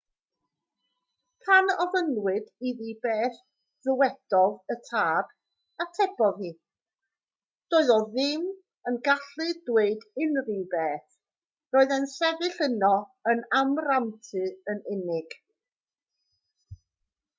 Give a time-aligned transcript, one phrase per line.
[1.47, 3.35] pan ofynnwyd iddi beth
[3.87, 5.35] ddywedodd y tad
[5.85, 6.49] atebodd hi
[7.75, 8.47] doedd e ddim
[8.93, 11.15] yn gallu dweud unrhyw beth-
[11.77, 12.91] roedd e'n sefyll yno
[13.35, 15.37] yn amrantu yn unig